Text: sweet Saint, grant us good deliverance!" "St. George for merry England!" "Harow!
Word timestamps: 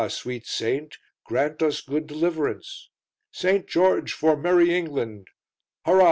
sweet 0.09 0.47
Saint, 0.47 0.97
grant 1.25 1.61
us 1.61 1.81
good 1.81 2.07
deliverance!" 2.07 2.89
"St. 3.31 3.67
George 3.67 4.13
for 4.13 4.35
merry 4.35 4.73
England!" 4.75 5.27
"Harow! 5.85 5.99